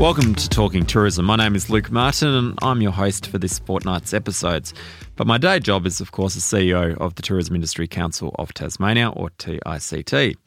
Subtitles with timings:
[0.00, 1.26] Welcome to Talking Tourism.
[1.26, 4.72] My name is Luke Martin and I'm your host for this fortnight's episodes.
[5.14, 8.54] But my day job is, of course, as CEO of the Tourism Industry Council of
[8.54, 10.38] Tasmania, or TICT.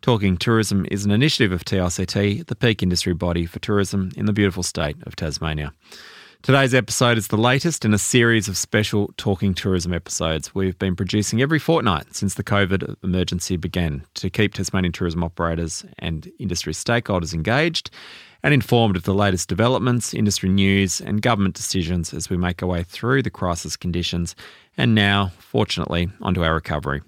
[0.00, 4.32] Talking Tourism is an initiative of TICT, the peak industry body for tourism in the
[4.32, 5.74] beautiful state of Tasmania.
[6.42, 10.96] Today's episode is the latest in a series of special Talking Tourism episodes we've been
[10.96, 16.72] producing every fortnight since the COVID emergency began to keep Tasmanian tourism operators and industry
[16.72, 17.90] stakeholders engaged
[18.42, 22.68] and informed of the latest developments, industry news, and government decisions as we make our
[22.68, 24.34] way through the crisis conditions
[24.76, 27.02] and now, fortunately, onto our recovery.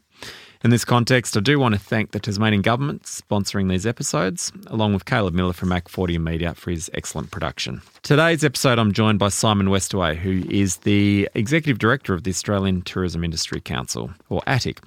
[0.64, 4.94] In this context, I do want to thank the Tasmanian Government sponsoring these episodes, along
[4.94, 7.82] with Caleb Miller from Mac 40 Media for his excellent production.
[8.02, 12.80] Today's episode, I'm joined by Simon Westaway, who is the Executive Director of the Australian
[12.80, 14.78] Tourism Industry Council, or ATIC.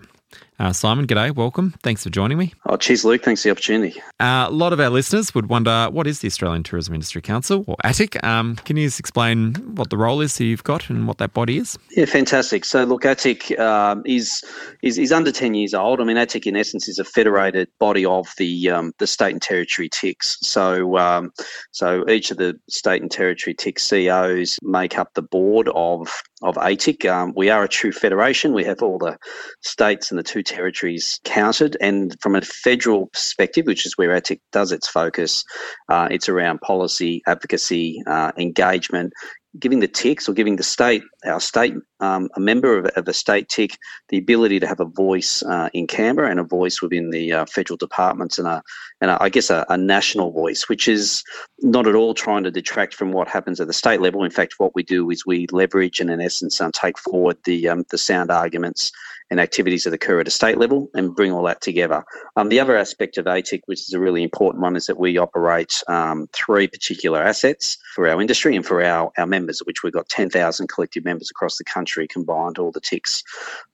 [0.60, 1.76] Uh, Simon, g'day, welcome.
[1.84, 2.52] Thanks for joining me.
[2.66, 3.22] Oh, cheers, Luke.
[3.22, 4.02] Thanks for the opportunity.
[4.20, 7.64] Uh, a lot of our listeners would wonder what is the Australian Tourism Industry Council,
[7.68, 8.24] or ATIC?
[8.24, 11.34] Um, can you just explain what the role is that you've got and what that
[11.34, 11.78] body is?
[11.92, 12.66] Yeah, fantastic.
[12.66, 14.44] So, look, ATIC um, is,
[14.82, 16.02] is is under ten years old.
[16.02, 19.42] I mean, ATIC in essence is a federated body of the um, the state and
[19.42, 20.38] territory TICs.
[20.42, 21.32] So, um,
[21.70, 26.56] so each of the state and territory TIC CEOs make up the board of of
[26.56, 27.10] ATIC.
[27.10, 28.54] Um, we are a true federation.
[28.54, 29.18] We have all the
[29.62, 31.78] states and the two territories counted.
[31.82, 35.44] And from a federal perspective, which is where ATIC does its focus,
[35.90, 39.14] uh, it's around policy, advocacy, uh, engagement,
[39.60, 43.14] giving the TICs or giving the state, our state, um, a member of, of, a
[43.14, 43.78] state TIC,
[44.10, 47.46] the ability to have a voice uh, in Canberra and a voice within the uh,
[47.46, 48.62] federal departments and, a,
[49.02, 51.24] and a, I guess a, a, national voice, which is
[51.60, 54.24] not at all trying to detract from what happens at the state level.
[54.24, 57.68] In fact, what we do is we leverage and in essence um, take forward the,
[57.68, 58.92] um, the sound arguments
[59.30, 62.04] and activities that occur at a state level and bring all that together.
[62.36, 65.18] Um, the other aspect of ATIC, which is a really important one, is that we
[65.18, 69.94] operate um, three particular assets for our industry and for our, our members, which we've
[69.94, 73.24] got 10,000 collective members across the country combined, all the TICs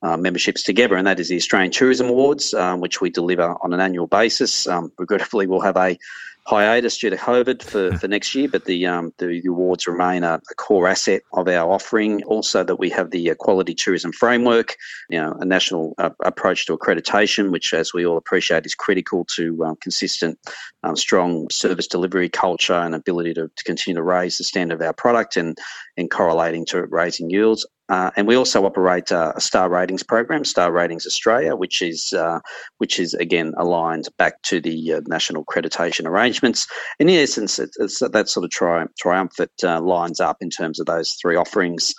[0.02, 3.74] uh, memberships together, and that is the Australian Tourism Awards, um, which we deliver on
[3.74, 4.68] an annual basis.
[4.68, 5.98] Um, regretfully, we'll have a
[6.46, 10.42] hiatus due to COVID for, for next year, but the um, the, awards remain a,
[10.50, 12.24] a, core asset of our offering.
[12.24, 14.76] Also, that we have the uh, quality tourism framework,
[15.10, 19.26] you know, a national uh, approach to accreditation, which, as we all appreciate, is critical
[19.36, 20.38] to um, consistent,
[20.84, 24.82] um, strong service delivery culture and ability to, to continue to raise the standard of
[24.82, 25.58] our product and
[25.98, 27.66] and correlating to raising yields.
[27.94, 32.12] Uh, and we also operate uh, a star ratings program, Star Ratings Australia, which is
[32.14, 32.40] uh,
[32.80, 36.66] which is again aligned back to the uh, national accreditation arrangements.
[37.00, 40.50] And in essence, it's, it's that sort of tri- triumph that uh, lines up in
[40.50, 41.94] terms of those three offerings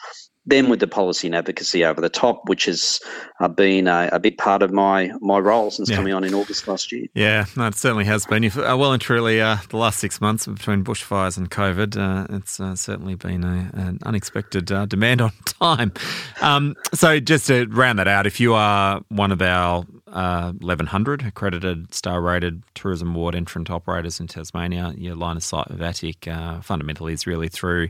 [0.46, 3.00] then with the policy and advocacy over the top, which has
[3.40, 5.96] uh, been a, a, big part of my my role since yeah.
[5.96, 7.06] coming on in August last year.
[7.14, 8.42] Yeah, no, it certainly has been.
[8.42, 12.36] You've, uh, well and truly, uh, the last six months between bushfires and COVID, uh,
[12.36, 15.92] it's uh, certainly been a, an unexpected uh, demand on time.
[16.42, 21.92] Um, so just to round that out, if you are one of our 1100 accredited
[21.92, 27.14] star rated tourism award entrant operators in Tasmania, your line of sight of ATIC fundamentally
[27.14, 27.88] is really through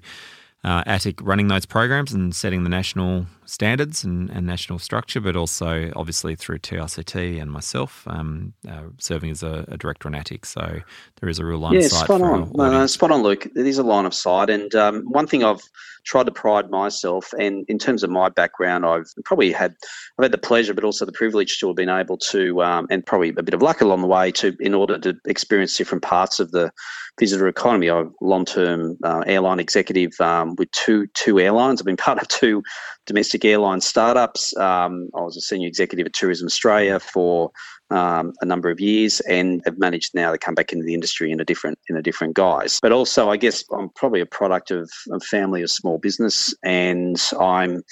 [0.64, 5.36] uh, ATIC running those programs and setting the national standards and, and, national structure, but
[5.36, 10.46] also obviously through TICT and myself um, uh, serving as a, a, director on ATIC.
[10.46, 10.80] So
[11.20, 11.98] there is a real line yeah, of sight.
[12.00, 12.88] Yeah, spot on.
[12.88, 13.46] Spot on, Luke.
[13.54, 14.48] There's a line of sight.
[14.48, 15.60] And um, one thing I've
[16.04, 19.74] tried to pride myself, and in terms of my background, I've probably had
[20.18, 23.04] I've had the pleasure, but also the privilege to have been able to, um, and
[23.04, 26.40] probably a bit of luck along the way, to in order to experience different parts
[26.40, 26.70] of the
[27.18, 27.90] visitor economy.
[27.90, 31.80] I'm long-term uh, airline executive um, with two two airlines.
[31.80, 32.62] I've been part of two
[33.06, 34.56] domestic airline startups.
[34.56, 37.50] Um, I was a senior executive at Tourism Australia for
[37.94, 41.30] um, a number of years, and have managed now to come back into the industry
[41.30, 42.78] in a different in a different guise.
[42.82, 47.20] But also, I guess I'm probably a product of a family of small business, and
[47.38, 47.82] I'm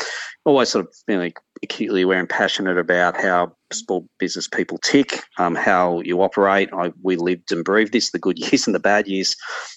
[0.44, 1.32] always sort of feeling
[1.62, 6.68] acutely aware and passionate about how small business people tick, um, how you operate.
[6.72, 9.36] I, we lived and breathed this, the good years and the bad years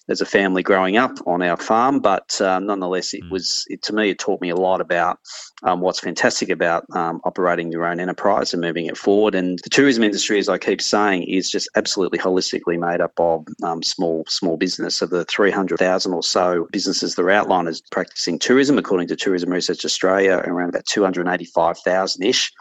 [0.09, 2.00] as a family growing up on our farm.
[2.00, 3.31] But uh, nonetheless, it mm.
[3.31, 5.19] was, it, to me, it taught me a lot about
[5.63, 9.36] um, what's fantastic about um, operating your own enterprise and moving it forward.
[9.36, 13.45] And the tourism industry, as I keep saying, is just absolutely holistically made up of
[13.63, 15.01] um, small, small business.
[15.01, 19.50] Of the 300,000 or so businesses that are outlined as practicing tourism, according to Tourism
[19.50, 22.51] Research Australia, around about 285,000 ish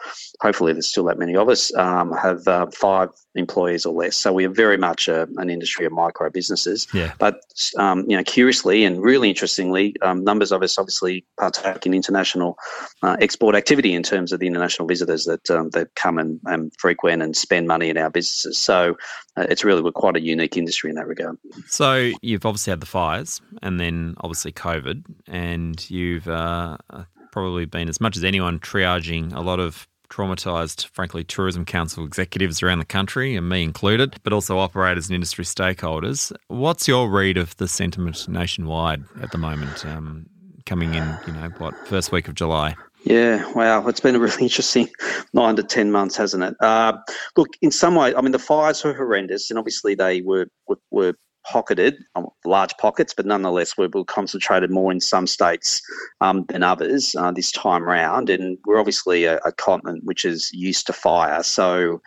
[0.41, 4.15] hopefully there's still that many of us, um, have uh, five employees or less.
[4.15, 6.87] So we are very much a, an industry of micro businesses.
[6.93, 7.13] Yeah.
[7.17, 7.41] But
[7.77, 12.57] um, you know, curiously and really interestingly, um, numbers of us obviously partake in international
[13.01, 16.71] uh, export activity in terms of the international visitors that um, that come and, and,
[16.77, 18.57] frequent and spend money in our businesses.
[18.57, 18.97] So
[19.37, 21.37] uh, it's really we're quite a unique industry in that regard.
[21.67, 26.77] So you've obviously had the fires, and then obviously COVID, and you've uh,
[27.31, 32.61] probably been as much as anyone triaging a lot of traumatised, frankly, tourism council executives
[32.61, 36.31] around the country, and me included, but also operators and industry stakeholders.
[36.47, 40.27] What's your read of the sentiment nationwide at the moment, um,
[40.65, 42.75] coming in, you know, what, first week of July?
[43.05, 44.89] Yeah, wow, it's been a really interesting
[45.33, 46.55] nine to ten months, hasn't it?
[46.59, 46.97] Uh,
[47.37, 50.79] look, in some way, I mean, the fires were horrendous, and obviously they were were,
[50.89, 51.13] were
[51.45, 55.81] pocketed, um, large pockets, but nonetheless, we were concentrated more in some states
[56.21, 58.29] um, than others uh, this time round.
[58.29, 61.43] And we're obviously a, a, continent which is used to fire.
[61.43, 62.01] So,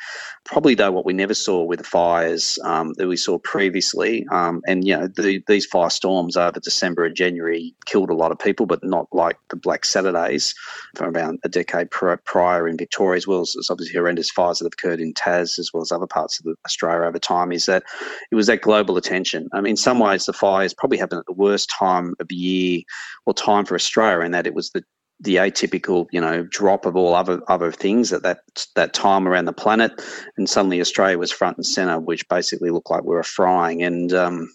[0.44, 4.61] probably though, what we never saw with the fires um, that we saw previously, um,
[4.67, 8.38] and you know, the, these fire storms over December and January killed a lot of
[8.38, 10.55] people, but not like the Black Saturdays
[10.96, 14.73] from around a decade prior in Victoria, as well as obviously horrendous fires that have
[14.73, 17.52] occurred in Tas as well as other parts of Australia over time.
[17.52, 17.84] Is that
[18.31, 21.70] it was that global attention in some ways, the fires probably happened at the worst
[21.70, 22.82] time of year
[23.26, 24.84] or time for Australia, in that it was the
[25.20, 28.40] the atypical, you know, drop of all other other things at that
[28.76, 29.92] that time around the planet,
[30.36, 33.82] and suddenly Australia was front and center, which basically looked like we were frying.
[33.82, 34.48] And um,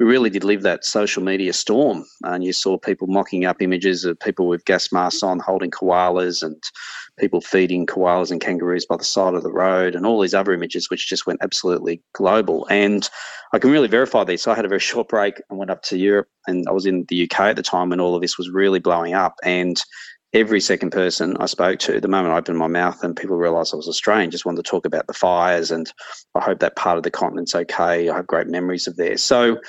[0.00, 2.06] we really did live that social media storm.
[2.24, 6.42] And you saw people mocking up images of people with gas masks on holding koalas
[6.42, 6.56] and
[7.18, 10.54] people feeding koalas and kangaroos by the side of the road and all these other
[10.54, 12.66] images, which just went absolutely global.
[12.70, 13.10] And
[13.52, 14.42] I can really verify these.
[14.42, 16.86] So I had a very short break and went up to Europe and I was
[16.86, 19.34] in the UK at the time when all of this was really blowing up.
[19.44, 19.82] And
[20.32, 23.74] every second person I spoke to, the moment I opened my mouth and people realised
[23.74, 25.92] I was Australian, just wanted to talk about the fires and
[26.34, 28.08] I hope that part of the continent's okay.
[28.08, 29.16] I have great memories of there.
[29.16, 29.60] So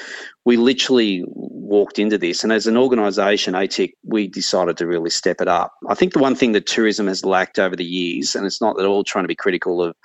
[0.46, 5.40] we literally walked into this and as an organisation, ATIC, we decided to really step
[5.40, 5.74] it up.
[5.88, 8.80] I think the one thing that tourism has lacked over the years, and it's not
[8.80, 9.96] at all trying to be critical of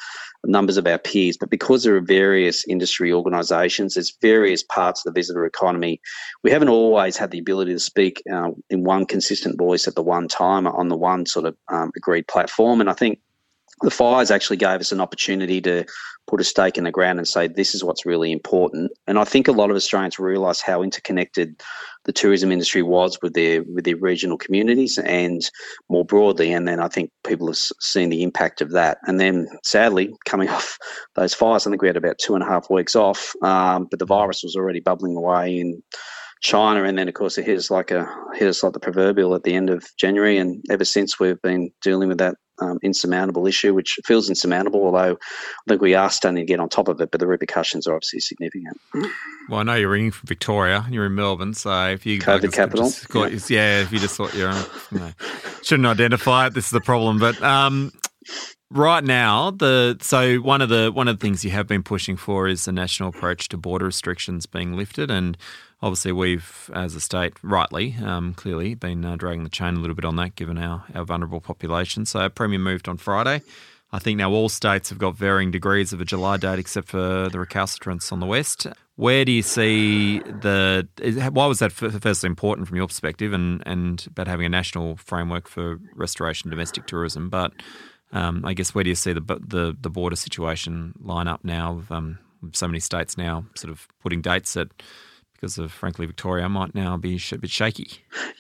[0.45, 5.13] numbers of our peers, but because there are various industry organisations, there's various parts of
[5.13, 6.01] the visitor economy,
[6.45, 10.03] we haven't always had the ability to speak uh, in one consistent voice at the
[10.03, 12.81] one time on the one sort of um, agreed platform.
[12.81, 13.19] And I think
[13.83, 15.85] the fires actually gave us an opportunity to
[16.27, 18.91] put a stake in the ground and say this is what's really important.
[19.07, 21.63] And I think a lot of Australians realise how interconnected
[22.05, 25.49] the tourism industry was with their with their regional communities and
[25.89, 26.53] more broadly.
[26.53, 28.99] And then I think people have seen the impact of that.
[29.07, 30.79] And then sadly, coming off
[31.15, 33.99] those fires, I think we had about two and a half weeks off, um, but
[33.99, 35.83] the virus was already bubbling away in
[36.41, 39.35] China, and then of course it hit us like a hit us like the proverbial
[39.35, 43.47] at the end of January, and ever since we've been dealing with that um, insurmountable
[43.47, 47.01] issue, which feels insurmountable, although I think we are starting to get on top of
[47.01, 48.81] it, but the repercussions are obviously significant.
[49.49, 52.91] Well, I know you're ringing from Victoria, you're in Melbourne, so if you COVID capital,
[53.15, 53.39] yeah.
[53.49, 53.83] yeah.
[53.83, 54.53] if you just thought you're,
[54.91, 55.13] you know,
[55.63, 57.19] shouldn't identify it, this is the problem.
[57.19, 57.93] But um,
[58.71, 62.17] right now, the so one of the one of the things you have been pushing
[62.17, 65.37] for is the national approach to border restrictions being lifted, and
[65.83, 69.97] obviously we've, as a state, rightly, um, clearly, been uh, dragging the chain a little
[69.97, 72.07] bit on that, given our, our vulnerable population.
[72.07, 73.43] So, Premier moved on Friday.
[73.93, 77.29] I think now all states have got varying degrees of a July date, except for
[77.29, 78.67] the recalcitrants on the west.
[78.97, 80.89] Where do you see the?
[81.33, 85.49] Why was that firstly important from your perspective, and and about having a national framework
[85.49, 87.29] for restoration domestic tourism?
[87.29, 87.53] But
[88.13, 91.75] um, I guess where do you see the the, the border situation line up now?
[91.75, 92.19] With, um,
[92.53, 94.69] so many states now sort of putting dates that
[95.37, 97.91] because of frankly Victoria might now be a bit shaky?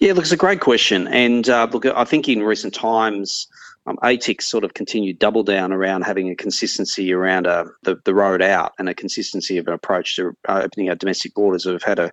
[0.00, 3.46] Yeah, look, it's a great question, and uh, look, I think in recent times.
[3.88, 8.16] Um, ATIC sort of continued double down around having a consistency around uh, the, the
[8.16, 11.66] road out and a consistency of an approach to uh, opening our domestic borders.
[11.66, 12.10] We've had a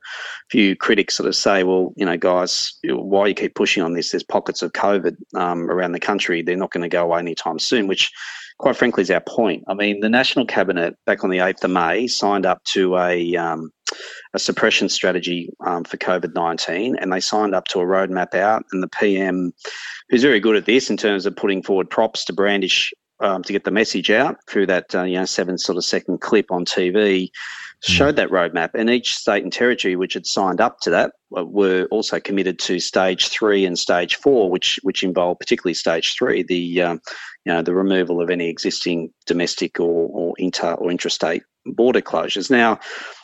[0.51, 4.11] few critics sort of say, well, you know, guys, why you keep pushing on this?
[4.11, 6.43] There's pockets of COVID um, around the country.
[6.43, 8.11] They're not going to go away anytime soon, which
[8.59, 9.63] quite frankly is our point.
[9.67, 13.35] I mean, the National Cabinet back on the 8th of May signed up to a
[13.35, 13.71] um,
[14.33, 18.65] a suppression strategy um, for COVID 19, and they signed up to a roadmap out.
[18.71, 19.53] And the PM,
[20.09, 23.53] who's very good at this in terms of putting forward props to brandish um, to
[23.53, 26.65] get the message out through that uh, you know seven sort of second clip on
[26.65, 27.29] TV
[27.83, 31.43] showed that roadmap, and each state and territory which had signed up to that uh,
[31.43, 36.43] were also committed to stage three and stage four, which which involved particularly stage three,
[36.43, 37.01] the um,
[37.45, 42.49] you know the removal of any existing domestic or, or inter or intrastate border closures.
[42.49, 42.79] Now,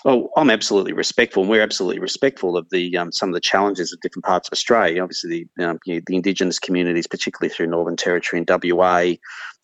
[0.05, 3.93] oh, I'm absolutely respectful, and we're absolutely respectful of the um, some of the challenges
[3.93, 5.03] of different parts of Australia.
[5.03, 9.13] Obviously, the, um, you know, the Indigenous communities, particularly through Northern Territory and WA,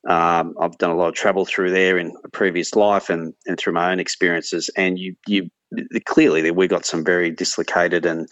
[0.08, 3.58] um, I've done a lot of travel through there in a previous life and, and
[3.58, 4.70] through my own experiences.
[4.78, 5.50] And you, you
[6.06, 8.32] clearly we've got some very dislocated and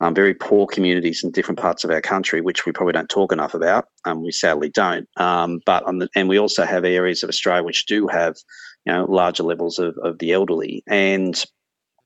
[0.00, 3.32] um, very poor communities in different parts of our country, which we probably don't talk
[3.32, 3.86] enough about.
[4.04, 5.08] Um, we sadly don't.
[5.16, 8.36] Um, but the, and we also have areas of Australia which do have
[8.86, 11.44] you know larger levels of, of the elderly and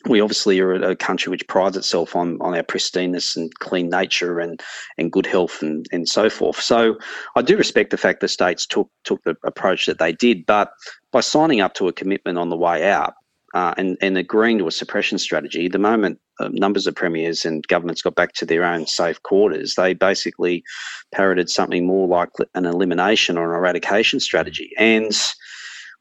[0.08, 4.40] we obviously are a country which prides itself on, on our pristineness and clean nature
[4.40, 4.62] and,
[4.96, 6.60] and good health and, and so forth.
[6.60, 6.96] So
[7.36, 10.72] I do respect the fact the states took took the approach that they did, but
[11.12, 13.14] by signing up to a commitment on the way out
[13.52, 17.66] uh, and, and agreeing to a suppression strategy, the moment uh, numbers of premiers and
[17.68, 20.64] governments got back to their own safe quarters, they basically
[21.12, 24.70] parroted something more like an elimination or an eradication strategy.
[24.78, 25.14] And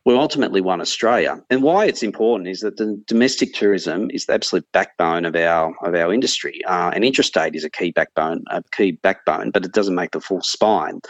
[0.06, 1.42] we ultimately won Australia.
[1.50, 5.74] And why it's important is that the domestic tourism is the absolute backbone of our
[5.86, 6.64] of our industry.
[6.66, 10.22] Uh, and interstate is a key backbone, a key backbone, but it doesn't make the
[10.22, 11.02] full spine.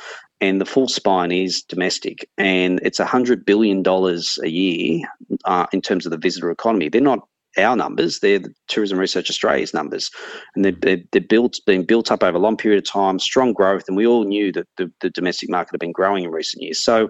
[0.42, 5.02] And the full spine is domestic, and it's hundred billion dollars a year
[5.44, 6.88] uh, in terms of the visitor economy.
[6.88, 7.28] They're not
[7.58, 10.10] our numbers; they're the Tourism Research Australia's numbers,
[10.56, 13.84] and they're, they're, built, been built up over a long period of time, strong growth,
[13.90, 16.80] and we all knew that the, the domestic market had been growing in recent years.
[16.80, 17.10] So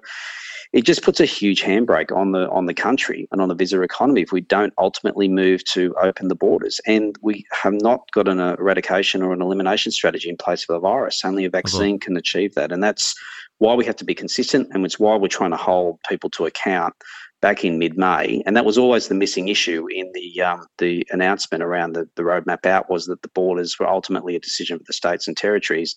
[0.71, 3.83] it just puts a huge handbrake on the on the country and on the visitor
[3.83, 6.79] economy if we don't ultimately move to open the borders.
[6.85, 10.79] And we have not got an eradication or an elimination strategy in place for the
[10.79, 11.25] virus.
[11.25, 13.15] Only a vaccine can achieve that, and that's
[13.57, 16.45] why we have to be consistent, and it's why we're trying to hold people to
[16.45, 16.93] account
[17.41, 21.63] back in mid-May, and that was always the missing issue in the um, the announcement
[21.63, 24.93] around the, the roadmap out was that the borders were ultimately a decision for the
[24.93, 25.95] states and territories.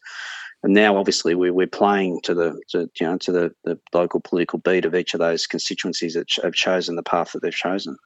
[0.62, 4.20] And now, obviously, we're, we're playing to the to, you know to the, the local
[4.20, 7.96] political beat of each of those constituencies that have chosen the path that they've chosen.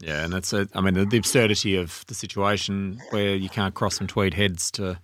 [0.00, 3.98] Yeah, and it's a, I mean the absurdity of the situation where you can't cross
[3.98, 5.00] from Tweed Heads to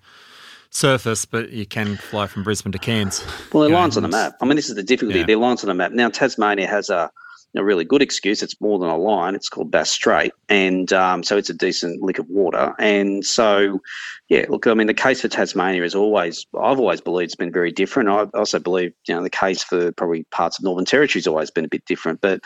[0.71, 3.25] surface, but you can fly from Brisbane to Cairns.
[3.53, 4.37] Well, it lines on the map.
[4.41, 5.21] I mean, this is the difficulty.
[5.21, 5.27] Yeah.
[5.27, 5.93] They're lines on the map.
[5.93, 7.11] Now, Tasmania has a
[7.55, 8.43] a really good excuse.
[8.43, 9.35] It's more than a line.
[9.35, 12.75] It's called Bass Strait, and um, so it's a decent lick of water.
[12.79, 13.81] And so,
[14.29, 17.53] yeah, look, I mean, the case for Tasmania is always, I've always believed it's been
[17.53, 18.09] very different.
[18.09, 21.51] I also believe, you know, the case for probably parts of Northern Territory has always
[21.51, 22.41] been a bit different, but.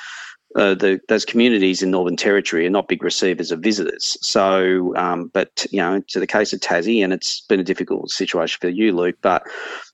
[0.56, 4.16] Uh, the, those communities in Northern Territory are not big receivers of visitors.
[4.22, 8.10] So, um, but you know, to the case of Tassie, and it's been a difficult
[8.10, 9.16] situation for you, Luke.
[9.20, 9.42] But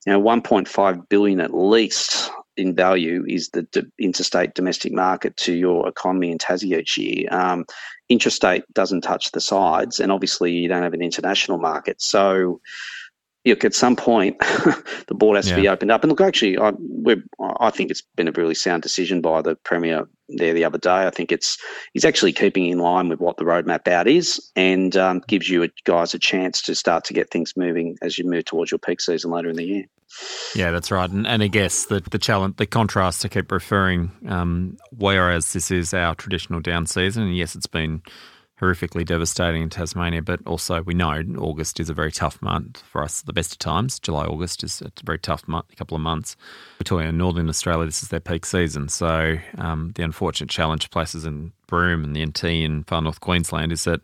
[0.06, 5.52] you know, 1.5 billion at least in value is the d- interstate domestic market to
[5.54, 7.28] your economy in Tassie each year.
[7.30, 7.66] Um,
[8.73, 12.00] doesn't touch the sides, and obviously you don't have an international market.
[12.00, 12.61] So,
[13.44, 14.38] look, at some point,
[15.06, 15.56] the board has yeah.
[15.56, 16.02] to be opened up.
[16.02, 16.72] And look, actually, I,
[17.60, 21.06] I think it's been a really sound decision by the premier there the other day.
[21.06, 21.58] I think it's
[21.92, 25.68] he's actually keeping in line with what the roadmap out is, and um, gives you
[25.84, 29.00] guys a chance to start to get things moving as you move towards your peak
[29.00, 29.84] season later in the year.
[30.54, 31.10] Yeah, that's right.
[31.10, 35.70] And, and I guess the, the challenge, the contrast to keep referring, um, whereas this
[35.70, 38.02] is our traditional down season, and yes, it's been
[38.61, 43.02] horrifically devastating in Tasmania, but also we know August is a very tough month for
[43.02, 43.23] us.
[43.23, 46.37] The best of times, July, August is a very tough month, a couple of months.
[46.78, 48.88] Victoria and Northern Australia, this is their peak season.
[48.88, 53.73] So um, the unfortunate challenge places in Broome and the NT in far north Queensland
[53.73, 54.00] is that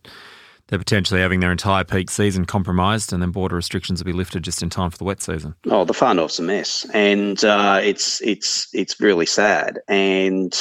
[0.71, 4.45] they're potentially having their entire peak season compromised, and then border restrictions will be lifted
[4.45, 5.57] just in time for the wet season.
[5.67, 10.57] Oh, the far north's a mess, and uh, it's it's it's really sad, and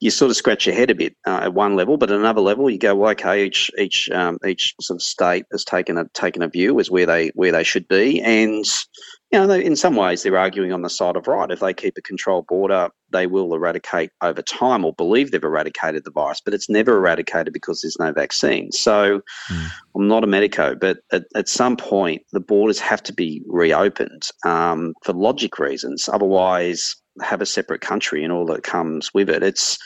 [0.00, 2.40] you sort of scratch your head a bit uh, at one level, but at another
[2.40, 6.06] level, you go, well, okay, each each um, each sort of state has taken a
[6.14, 8.66] taken a view as where they where they should be, and
[9.34, 11.50] you know, they, in some ways, they're arguing on the side of right.
[11.50, 16.04] If they keep a controlled border, they will eradicate over time or believe they've eradicated
[16.04, 18.70] the virus, but it's never eradicated because there's no vaccine.
[18.70, 19.70] So mm.
[19.96, 24.28] I'm not a medico, but at, at, some point, the borders have to be reopened
[24.44, 26.08] um, for logic reasons.
[26.08, 29.42] Otherwise, have a separate country and all that comes with it.
[29.42, 29.78] It's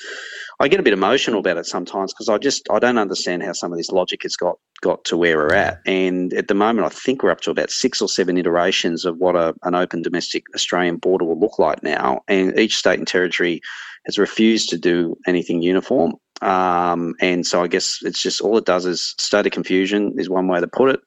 [0.60, 3.52] I get a bit emotional about it sometimes because I just I don't understand how
[3.52, 5.80] some of this logic has got got to where we're at.
[5.86, 9.18] And at the moment, I think we're up to about six or seven iterations of
[9.18, 12.22] what a, an open domestic Australian border will look like now.
[12.28, 13.60] And each state and territory
[14.06, 16.14] has refused to do anything uniform.
[16.40, 20.30] Um, and so I guess it's just all it does is state of confusion is
[20.30, 21.00] one way to put it.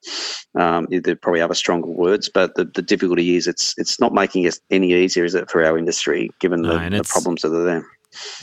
[0.54, 4.44] Um, there probably other stronger words, but the, the difficulty is it's it's not making
[4.44, 7.64] it any easier, is it, for our industry, given the, no, the problems that are
[7.64, 7.86] there.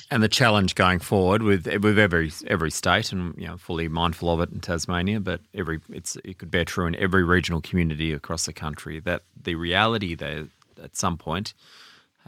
[0.10, 4.32] And the challenge going forward with with every every state, and you know, fully mindful
[4.32, 8.12] of it in Tasmania, but every it's it could bear true in every regional community
[8.12, 10.48] across the country that the reality there
[10.82, 11.54] at some point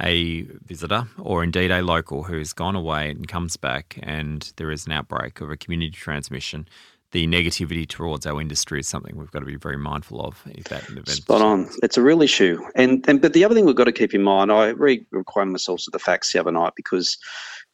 [0.01, 4.85] a visitor or indeed a local who's gone away and comes back and there is
[4.85, 6.67] an outbreak of a community transmission,
[7.11, 10.41] the negativity towards our industry is something we've got to be very mindful of.
[10.47, 12.59] If that event spot on, it's a real issue.
[12.75, 15.81] And and but the other thing we've got to keep in mind, I re-required myself
[15.83, 17.17] to the facts the other night because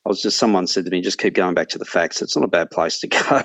[0.06, 2.22] I was just someone said to me, just keep going back to the facts.
[2.22, 3.44] It's not a bad place to go.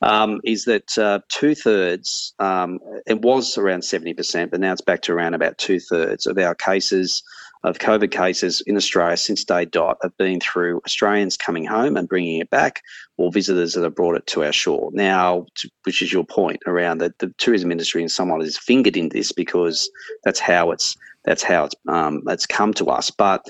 [0.00, 2.32] um, is that uh, two thirds?
[2.38, 6.26] Um, it was around seventy percent, but now it's back to around about two thirds
[6.26, 7.22] of our cases
[7.64, 12.08] of COVID cases in Australia since day dot have been through Australians coming home and
[12.08, 12.82] bringing it back,
[13.16, 14.90] or visitors that have brought it to our shore.
[14.92, 15.46] Now,
[15.84, 19.32] which is your point around that the tourism industry and someone is fingered in this
[19.32, 19.90] because
[20.24, 23.10] that's how it's that's how it's um, it's come to us.
[23.10, 23.46] But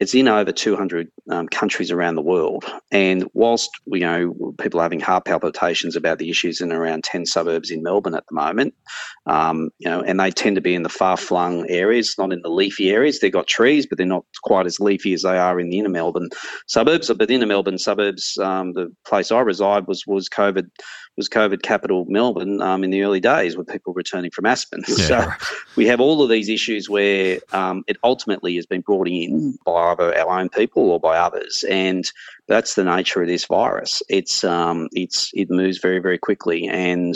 [0.00, 2.64] it's in over 200 um, countries around the world.
[2.90, 7.26] And whilst you know people are having heart palpitations about the issues in around 10
[7.26, 8.74] suburbs in Melbourne at the moment,
[9.26, 12.48] um, you know, and they tend to be in the far-flung areas, not in the
[12.48, 13.20] leafy areas.
[13.20, 15.88] They've got trees, but they're not quite as leafy as they are in the inner
[15.88, 16.30] Melbourne
[16.66, 17.12] suburbs.
[17.12, 20.68] But inner Melbourne suburbs, um, the place I reside was was COVID
[21.16, 24.84] was COVID capital Melbourne um, in the early days with people returning from Aspen.
[24.96, 25.38] Yeah, so right.
[25.76, 29.72] we have all of these issues where um, it ultimately has been brought in by
[29.92, 32.10] either our own people or by others, and
[32.46, 34.02] that's the nature of this virus.
[34.08, 37.14] It's um, it's it moves very very quickly, and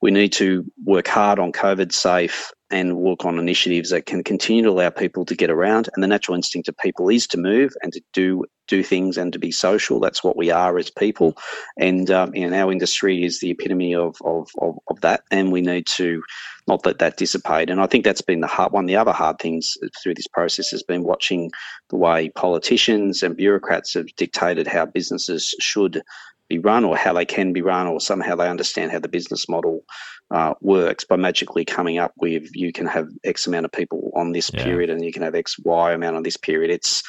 [0.00, 4.62] we need to work hard on COVID safe and work on initiatives that can continue
[4.62, 5.88] to allow people to get around.
[5.94, 9.32] And the natural instinct of people is to move and to do do things and
[9.32, 9.98] to be social.
[9.98, 11.36] That's what we are as people.
[11.78, 15.22] And um, and our industry is the epitome of, of, of, of, that.
[15.30, 16.22] And we need to
[16.66, 17.70] not let that dissipate.
[17.70, 18.86] And I think that's been the hard one.
[18.86, 21.50] The other hard things through this process has been watching
[21.88, 26.02] the way politicians and bureaucrats have dictated how businesses should
[26.48, 29.48] be run or how they can be run or somehow they understand how the business
[29.48, 29.84] model
[30.30, 34.32] uh, works by magically coming up with you can have X amount of people on
[34.32, 34.62] this yeah.
[34.62, 36.70] period and you can have X Y amount on this period.
[36.70, 37.02] It's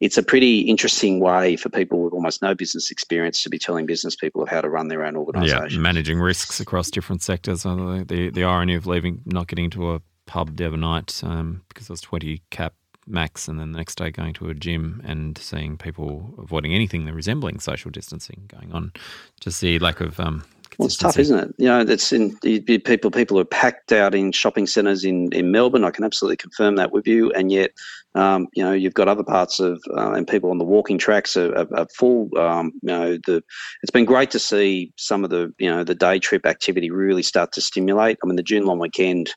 [0.00, 3.86] it's a pretty interesting way for people with almost no business experience to be telling
[3.86, 5.78] business people of how to run their own organisation.
[5.78, 7.62] Yeah, managing risks across different sectors.
[7.62, 11.90] The the irony of leaving, not getting to a pub the other night um, because
[11.90, 12.74] I was twenty cap
[13.06, 17.04] max, and then the next day going to a gym and seeing people avoiding anything
[17.06, 18.92] that resembling social distancing going on.
[19.40, 20.44] Just the lack of um,
[20.78, 21.54] well, it's tough, isn't it?
[21.58, 23.10] You know, it's in people.
[23.10, 25.84] People are packed out in shopping centres in, in Melbourne.
[25.84, 27.30] I can absolutely confirm that with you.
[27.32, 27.72] And yet,
[28.14, 31.36] um, you know, you've got other parts of uh, and people on the walking tracks
[31.36, 32.30] are, are, are full.
[32.38, 33.42] Um, you know, the
[33.82, 37.22] it's been great to see some of the you know the day trip activity really
[37.22, 38.18] start to stimulate.
[38.22, 39.34] I mean, the June long weekend.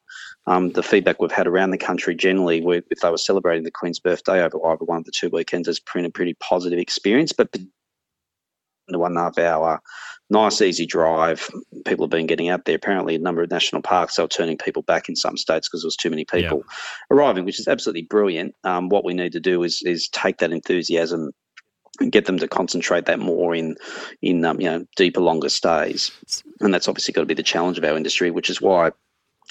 [0.47, 3.99] Um, the feedback we've had around the country generally, if they were celebrating the Queen's
[3.99, 7.31] birthday over either one of the two weekends, has been a pretty positive experience.
[7.31, 9.81] But the one and a half hour
[10.29, 11.49] nice, easy drive.
[11.85, 12.75] People have been getting out there.
[12.75, 15.87] Apparently, a number of national parks are turning people back in some states because there
[15.87, 16.63] was too many people
[17.11, 18.55] arriving, which is absolutely brilliant.
[18.63, 21.31] Um, what we need to do is is take that enthusiasm
[21.99, 23.75] and get them to concentrate that more in
[24.21, 26.11] in um, you know deeper, longer stays.
[26.59, 28.91] And that's obviously got to be the challenge of our industry, which is why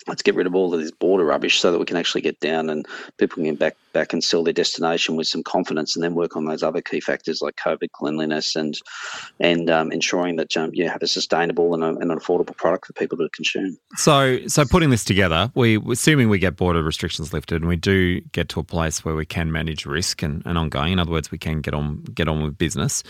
[0.06, 2.38] let's get rid of all of this border rubbish so that we can actually get
[2.40, 2.86] down and
[3.18, 6.36] people can get back back and sell their destination with some confidence and then work
[6.36, 8.78] on those other key factors like COVID cleanliness and
[9.40, 12.86] and um, ensuring that um, you have a sustainable and, a, and, an affordable product
[12.86, 13.78] for people to consume.
[13.96, 18.20] So so putting this together, we assuming we get border restrictions lifted and we do
[18.32, 20.92] get to a place where we can manage risk and, and ongoing.
[20.92, 23.02] In other words, we can get on get on with business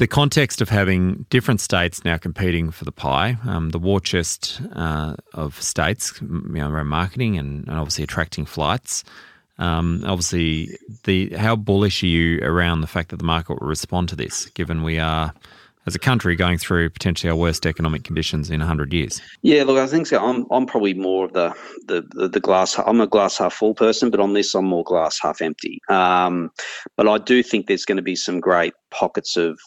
[0.00, 4.58] the context of having different states now competing for the pie, um, the war chest
[4.72, 9.04] uh, of states, you know, around marketing and, and obviously attracting flights.
[9.58, 10.70] Um, obviously,
[11.04, 14.46] the how bullish are you around the fact that the market will respond to this,
[14.46, 15.34] given we are
[15.84, 19.20] as a country going through potentially our worst economic conditions in 100 years?
[19.42, 20.24] Yeah, look, I think so.
[20.24, 21.52] I'm, I'm probably more of the,
[21.88, 24.84] the, the, the glass, I'm a glass half full person, but on this, I'm more
[24.84, 25.78] glass half empty.
[25.90, 26.50] Um,
[26.96, 29.60] but I do think there's going to be some great pockets of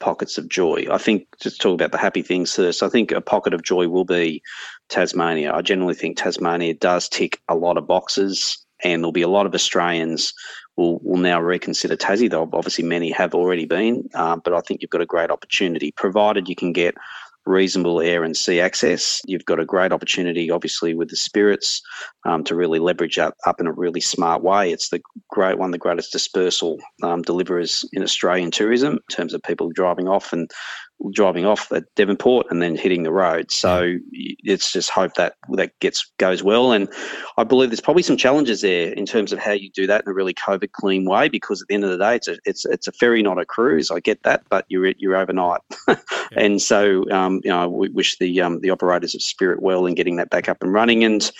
[0.00, 0.86] pockets of joy.
[0.90, 2.82] I think just talk about the happy things first.
[2.82, 4.42] I think a pocket of joy will be
[4.88, 5.52] Tasmania.
[5.54, 9.46] I generally think Tasmania does tick a lot of boxes, and there'll be a lot
[9.46, 10.34] of Australians
[10.76, 12.30] will will now reconsider Tassie.
[12.30, 15.92] Though obviously many have already been, uh, but I think you've got a great opportunity,
[15.92, 16.94] provided you can get
[17.48, 19.20] reasonable air and sea access.
[19.26, 21.80] You've got a great opportunity, obviously, with the spirits
[22.24, 24.70] um, to really leverage up, in a really smart way.
[24.70, 29.42] It's the great one, the greatest dispersal um, deliverers in Australian tourism in terms of
[29.42, 30.50] people driving off and
[31.12, 33.50] driving off at Devonport and then hitting the road.
[33.50, 36.72] So it's just hope that that gets goes well.
[36.72, 36.88] And
[37.36, 40.10] I believe there's probably some challenges there in terms of how you do that in
[40.10, 41.28] a really COVID clean way.
[41.28, 43.44] Because at the end of the day, it's a it's it's a ferry, not a
[43.44, 43.90] cruise.
[43.90, 45.60] I get that, but you're you're overnight.
[45.88, 45.96] yeah.
[46.36, 49.94] And so um, you know, we wish the um, the operators of Spirit well in
[49.94, 51.04] getting that back up and running.
[51.04, 51.30] And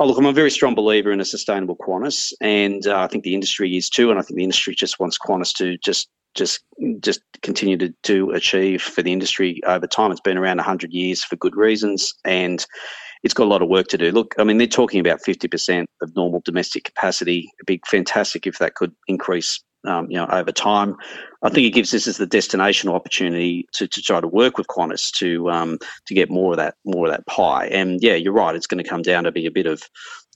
[0.00, 3.22] Oh, look, I'm a very strong believer in a sustainable Qantas, and uh, I think
[3.22, 4.10] the industry is too.
[4.10, 6.60] And I think the industry just wants Qantas to just just
[7.00, 10.10] just continue to, to achieve for the industry over time.
[10.10, 12.64] It's been around 100 years for good reasons, and
[13.22, 14.10] it's got a lot of work to do.
[14.12, 17.50] Look, I mean, they're talking about 50% of normal domestic capacity.
[17.58, 20.96] It'd be fantastic if that could increase um, you know, over time.
[21.42, 24.66] I think it gives us as the destination opportunity to, to try to work with
[24.66, 27.66] Qantas to um, to get more of that more of that pie.
[27.66, 28.54] And yeah, you're right.
[28.54, 29.82] It's going to come down to be a bit of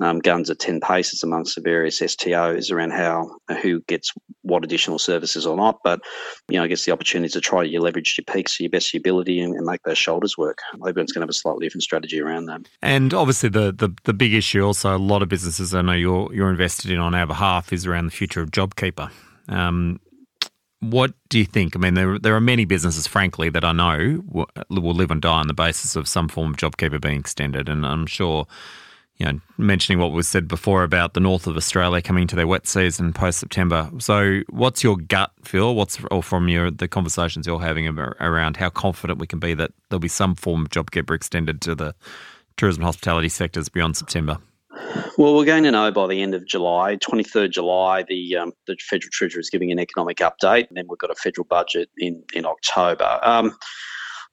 [0.01, 4.99] um, guns at ten paces amongst the various STOs around how who gets what additional
[4.99, 5.79] services or not.
[5.85, 6.01] But
[6.49, 8.95] you know, I guess the opportunity to try to leverage your peaks to your best
[8.95, 10.59] ability and, and make those shoulders work.
[10.75, 12.63] Everyone's going to have a slightly different strategy around that.
[12.83, 16.33] And obviously, the, the the big issue also a lot of businesses I know you're
[16.35, 19.11] you're invested in on our behalf is around the future of JobKeeper.
[19.49, 20.01] Um,
[20.91, 21.77] what do you think?
[21.77, 25.23] I mean, there there are many businesses, frankly, that I know will, will live and
[25.23, 28.47] die on the basis of some form of JobKeeper being extended, and I'm sure.
[29.19, 32.49] You know, mentioning what was said before about the north of Australia coming to their
[32.49, 33.89] wet season post September.
[33.99, 35.77] So, what's your gut feel?
[35.77, 39.71] What's or from your the conversations you're having around how confident we can be that
[39.89, 41.95] there'll be some form of JobKeeper extended to the
[42.57, 44.39] tourism hospitality sectors beyond September?
[45.17, 48.77] Well, we're going to know by the end of July, 23rd July, the um, the
[48.81, 52.23] federal treasurer is giving an economic update, and then we've got a federal budget in
[52.35, 53.21] in October.
[53.23, 53.57] Um,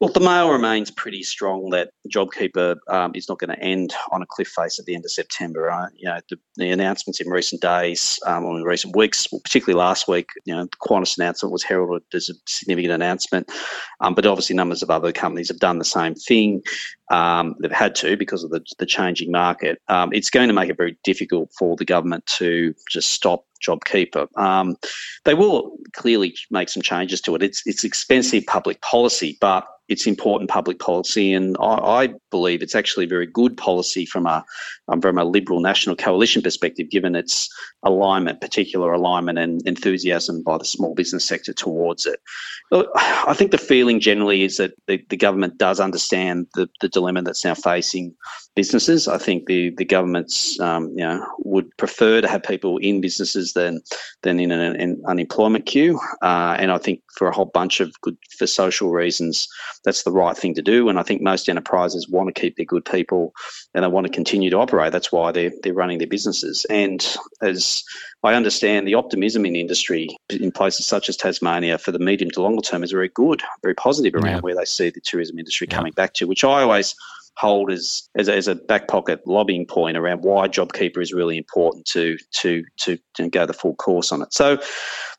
[0.02, 4.24] well, the mail remains pretty strong that JobKeeper um, is not going to end on
[4.24, 5.70] a cliff face at the end of September.
[5.70, 9.78] Uh, you know, the, the, announcements in recent days um, or in recent weeks, particularly
[9.78, 13.52] last week, you know, the Qantas announcement was heralded as a significant announcement,
[14.00, 16.64] um, but obviously numbers of other companies have done the same thing.
[17.12, 19.80] Um, they've had to because of the, the changing market.
[19.88, 24.28] Um, it's going to make it very difficult for the government to just stop JobKeeper.
[24.36, 24.78] Um,
[25.26, 27.44] they will clearly make some changes to it.
[27.44, 31.74] It's it's expensive public policy, but it's important public policy, and I,
[32.04, 34.44] I believe it's actually very good policy from a
[34.88, 37.50] um, from a Liberal National Coalition perspective, given its
[37.84, 42.22] alignment, particular alignment and enthusiasm by the small business sector towards it.
[42.72, 47.22] I think the feeling generally is that the, the government does understand the, the dilemma
[47.24, 48.16] that's now facing
[48.56, 49.08] businesses.
[49.08, 53.54] I think the the governments um, you know would prefer to have people in businesses
[53.54, 53.82] than
[54.24, 57.94] than in an, an unemployment queue, uh, and I think for a whole bunch of
[58.02, 59.48] good for social reasons,
[59.84, 60.90] that's the right thing to do.
[60.90, 63.34] And I think most enterprises want to keep their good people
[63.74, 64.92] and they want to continue to operate.
[64.92, 66.66] That's why they're they're running their businesses.
[66.70, 67.06] And
[67.42, 67.84] as
[68.24, 72.42] I understand the optimism in industry in places such as Tasmania for the medium to
[72.42, 74.40] longer term is very good, very positive around yeah.
[74.40, 75.78] where they see the tourism industry yeah.
[75.78, 76.96] coming back to, which I always
[77.38, 81.86] hold as, as, as a back pocket lobbying point around why JobKeeper is really important
[81.86, 84.34] to, to, to, to go the full course on it.
[84.34, 84.60] So,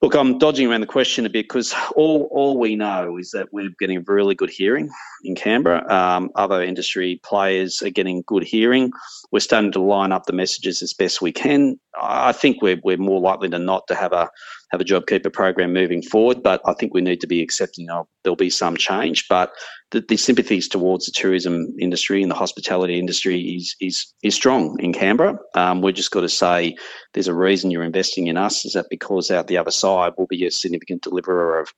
[0.03, 3.53] look, I'm dodging around the question a bit because all, all we know is that
[3.53, 4.88] we're getting a really good hearing
[5.25, 5.90] in Canberra.
[5.92, 8.92] Um, other industry players are getting good hearing.
[9.31, 11.79] We're starting to line up the messages as best we can.
[12.01, 14.31] I think we're, we're more likely than not to have a
[14.72, 18.07] have a JobKeeper program moving forward, but I think we need to be accepting of
[18.22, 19.29] there'll be some change.
[19.29, 19.53] But
[19.92, 24.78] the, the sympathies towards the tourism industry and the hospitality industry is is is strong
[24.81, 25.38] in Canberra.
[25.55, 26.74] Um, we've just got to say
[27.12, 28.64] there's a reason you're investing in us.
[28.64, 31.72] Is that because out the other side will be a significant deliverer of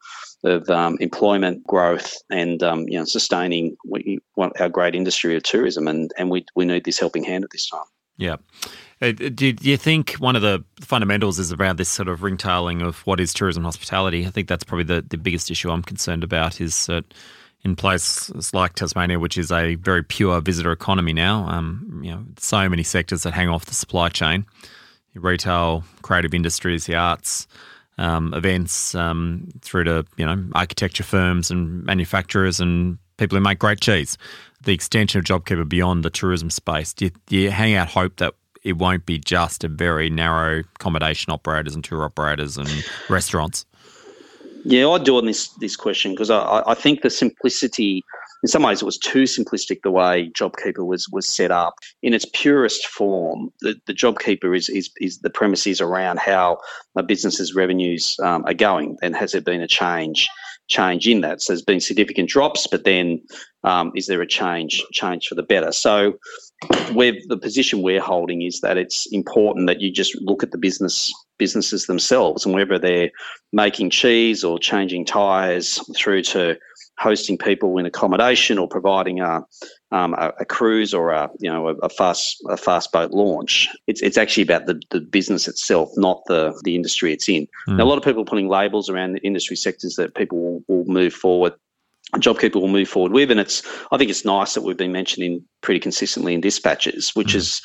[0.45, 3.77] of um, employment growth and um, you know sustaining
[4.61, 7.69] our great industry of tourism, and and we we need this helping hand at this
[7.69, 7.85] time.
[8.17, 8.37] Yeah.
[9.03, 13.01] Uh, do you think one of the fundamentals is around this sort of ringtailing of
[13.01, 14.25] what is tourism hospitality?
[14.25, 17.05] I think that's probably the, the biggest issue I'm concerned about is that
[17.65, 22.25] in places like Tasmania, which is a very pure visitor economy now, um, you know,
[22.39, 24.45] so many sectors that hang off the supply chain,
[25.15, 27.47] retail, creative industries, the arts,
[27.97, 33.59] um, events, um, through to you know architecture firms and manufacturers and people who make
[33.59, 34.19] great cheese.
[34.63, 36.93] The extension of JobKeeper beyond the tourism space.
[36.93, 40.61] Do you, do you hang out hope that it won't be just a very narrow
[40.77, 42.69] accommodation operators and tour operators and
[43.09, 43.67] restaurants?
[44.65, 48.03] Yeah, I do on this this question because I, I think the simplicity,
[48.43, 51.75] in some ways, it was too simplistic the way JobKeeper was was set up.
[52.03, 56.59] In its purest form, the, the JobKeeper is, is is the premises around how
[56.97, 60.29] a business's revenues um, are going, and has there been a change?
[60.69, 61.43] change in that.
[61.43, 63.21] So there's been significant drops, but then
[63.65, 65.73] um, is there a change change for the better?
[65.73, 66.15] So
[66.93, 70.59] we're, the position we're holding is that it's important that you just look at the
[70.59, 73.11] business businesses themselves and whether they're
[73.53, 76.57] making cheese or changing tyres through to
[76.99, 79.45] hosting people in accommodation or providing a,
[79.91, 83.69] um, a, a, cruise or a you know a, a, fast a fast boat launch.
[83.87, 87.49] It's it's actually about the, the business itself, not the the industry it's in.
[87.69, 87.79] Mm.
[87.79, 90.65] Now, a lot of people are putting labels around the industry sectors that people will,
[90.69, 91.55] will move forward
[92.17, 93.31] JobKeeper will move forward with.
[93.31, 97.33] And it's, I think it's nice that we've been mentioning pretty consistently in dispatches, which
[97.33, 97.37] mm.
[97.37, 97.63] is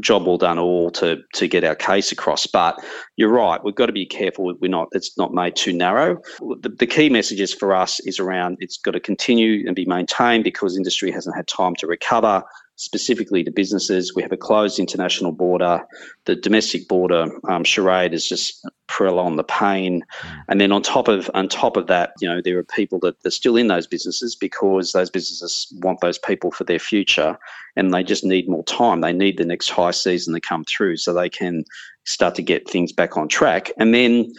[0.00, 2.46] job well done all to to get our case across.
[2.46, 2.82] But
[3.16, 4.54] you're right, we've got to be careful.
[4.60, 6.18] We're not, it's not made too narrow.
[6.38, 10.44] The, the key messages for us is around it's got to continue and be maintained
[10.44, 12.42] because industry hasn't had time to recover
[12.76, 14.14] specifically to businesses.
[14.14, 15.82] We have a closed international border.
[16.24, 18.66] The domestic border um, charade is just
[19.00, 20.04] prolong the pain.
[20.20, 20.44] Mm.
[20.48, 23.16] And then on top of on top of that, you know, there are people that
[23.24, 27.38] are still in those businesses because those businesses want those people for their future,
[27.76, 29.00] and they just need more time.
[29.00, 31.64] They need the next high season to come through so they can
[32.04, 33.70] start to get things back on track.
[33.78, 34.32] And then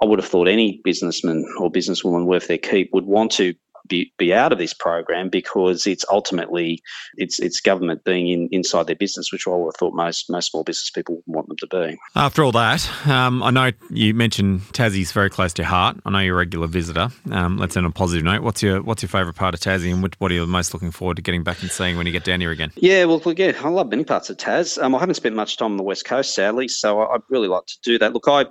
[0.00, 3.54] I would have thought any businessman or businesswoman worth their keep would want to
[3.88, 6.82] be, be out of this program because it's ultimately
[7.16, 10.50] it's it's government being in, inside their business, which I would have thought most most
[10.50, 11.98] small business people want them to be.
[12.14, 15.98] After all that, um, I know you mentioned Tassie's very close to your heart.
[16.04, 17.08] I know you're a regular visitor.
[17.30, 18.42] Um, let's end on a positive note.
[18.42, 21.16] What's your what's your favourite part of Tassie, and what are you most looking forward
[21.16, 22.72] to getting back and seeing when you get down here again?
[22.76, 24.78] Yeah, well, yeah, I love many parts of Tas.
[24.78, 27.48] Um, I haven't spent much time on the west coast, sadly, so I, I'd really
[27.48, 28.12] like to do that.
[28.12, 28.46] Look, I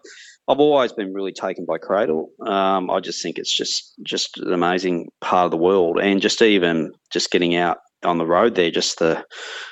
[0.47, 2.29] I've always been really taken by Cradle.
[2.45, 6.41] Um, I just think it's just just an amazing part of the world, and just
[6.41, 9.25] even just getting out on the road there, just the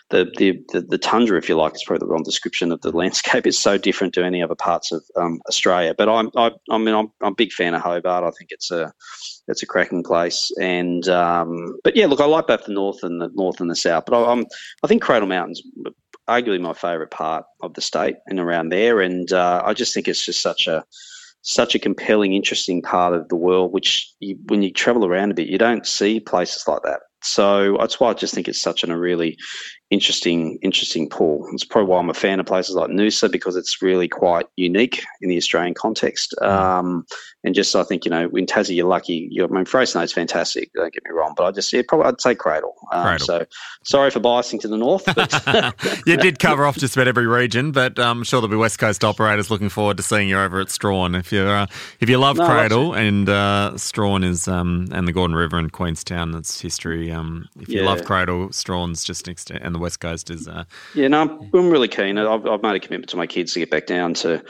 [0.09, 2.91] the the the, the tundra, if you like, is probably the wrong description of the
[2.97, 3.45] landscape.
[3.45, 5.93] It's so different to any other parts of um, Australia.
[5.95, 8.23] But I'm I, I mean I'm, I'm a big fan of Hobart.
[8.23, 8.91] I think it's a
[9.47, 10.51] it's a cracking place.
[10.59, 13.75] And um, but yeah, look, I like both the north and the north and the
[13.75, 14.05] south.
[14.05, 14.45] But I, am
[14.83, 15.61] I think Cradle Mountains
[16.29, 19.01] arguably my favourite part of the state and around there.
[19.01, 20.83] And uh, I just think it's just such a
[21.43, 25.33] such a compelling, interesting part of the world, which you, when you travel around a
[25.33, 27.01] bit, you don't see places like that.
[27.21, 29.37] So that's why I just think it's such an, a really
[29.93, 31.47] interesting, interesting pool.
[31.53, 35.03] It's probably why I'm a fan of places like Noosa because it's really quite unique
[35.21, 36.33] in the Australian context.
[36.41, 36.47] Mm.
[36.47, 37.05] Um,
[37.43, 39.27] and just I think you know in Tassie you're lucky.
[39.31, 40.71] You're, I mean Freycinet is fantastic.
[40.73, 42.73] Don't get me wrong, but I just yeah, probably I'd say Cradle.
[42.91, 43.25] Um, Cradle.
[43.25, 43.45] So
[43.83, 45.03] sorry for biasing to the north.
[45.13, 48.57] But you did cover off just about every region, but um, I'm sure there'll be
[48.57, 51.15] West Coast operators looking forward to seeing you over at Strahan.
[51.15, 51.67] If you uh,
[51.99, 55.71] if you love no, Cradle and uh, Strahan is um, and the Gordon River and
[55.71, 57.11] Queenstown, that's history.
[57.11, 57.85] Um, if you yeah.
[57.85, 60.47] love Cradle, Strahan's just next to, and the West Coast is.
[60.47, 60.63] Uh,
[60.95, 62.17] yeah, no, I'm, I'm really keen.
[62.17, 64.43] I've, I've made a commitment to my kids to get back down to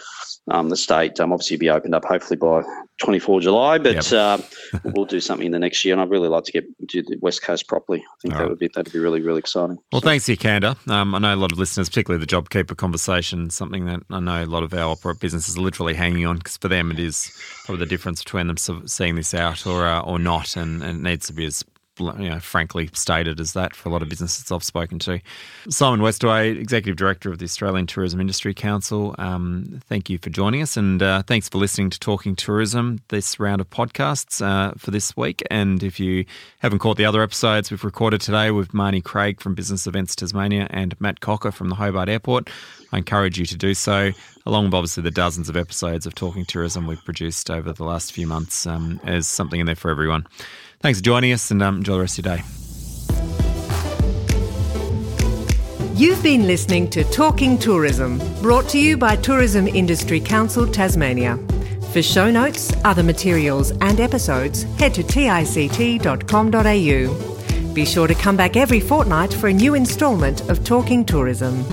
[0.50, 1.20] um, the state.
[1.20, 2.64] Um, obviously, be opened up hopefully by
[3.02, 4.14] 24 July, but yep.
[4.14, 4.38] uh,
[4.84, 5.94] we'll do something in the next year.
[5.94, 8.00] And I'd really like to get do the West Coast properly.
[8.00, 8.50] I think All that right.
[8.50, 9.78] would be that'd be really really exciting.
[9.92, 10.08] Well, so.
[10.08, 10.76] thanks, Candor.
[10.88, 14.44] Um, I know a lot of listeners, particularly the JobKeeper conversation, something that I know
[14.44, 17.32] a lot of our businesses are literally hanging on because for them it is
[17.66, 21.10] probably the difference between them seeing this out or uh, or not, and, and it
[21.10, 21.64] needs to be as
[22.00, 25.20] you know, frankly stated as that for a lot of businesses I've spoken to.
[25.70, 30.62] Simon Westaway, Executive Director of the Australian Tourism Industry Council, um, thank you for joining
[30.62, 34.92] us and uh, thanks for listening to Talking Tourism, this round of podcasts uh, for
[34.92, 35.44] this week.
[35.52, 36.26] And if you
[36.60, 40.68] haven't caught the other episodes we've recorded today with Marnie Craig from Business Events Tasmania
[40.70, 42.50] and Matt Cocker from the Hobart Airport,
[42.92, 44.12] I encourage you to do so,
[44.46, 48.12] along with obviously the dozens of episodes of Talking Tourism we've produced over the last
[48.12, 48.68] few months.
[48.68, 50.28] Um, there's something in there for everyone.
[50.80, 52.44] Thanks for joining us and um, enjoy the rest of your day.
[55.96, 61.38] You've been listening to Talking Tourism, brought to you by Tourism Industry Council Tasmania.
[61.94, 66.54] For show notes, other materials, and episodes, head to tict.com.au.
[67.74, 71.64] Be sure to come back every fortnight for a new instalment of Talking Tourism.